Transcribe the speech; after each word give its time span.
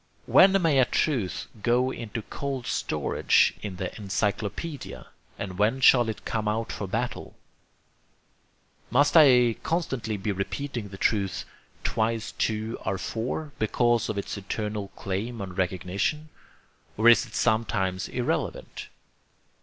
When 0.25 0.59
may 0.59 0.79
a 0.79 0.85
truth 0.85 1.45
go 1.61 1.91
into 1.91 2.23
cold 2.23 2.65
storage 2.65 3.53
in 3.61 3.75
the 3.75 3.95
encyclopedia? 3.99 5.05
and 5.37 5.59
when 5.59 5.79
shall 5.79 6.09
it 6.09 6.25
come 6.25 6.47
out 6.47 6.71
for 6.71 6.87
battle? 6.87 7.35
Must 8.89 9.15
I 9.15 9.57
constantly 9.61 10.17
be 10.17 10.31
repeating 10.31 10.87
the 10.89 10.97
truth 10.97 11.45
'twice 11.83 12.31
two 12.31 12.79
are 12.81 12.97
four' 12.97 13.51
because 13.59 14.09
of 14.09 14.17
its 14.17 14.35
eternal 14.39 14.87
claim 14.95 15.39
on 15.39 15.53
recognition? 15.53 16.29
or 16.97 17.07
is 17.07 17.27
it 17.27 17.35
sometimes 17.35 18.07
irrelevant? 18.07 18.87